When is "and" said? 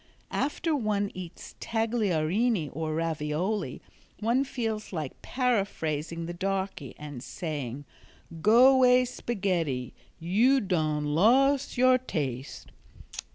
6.97-7.21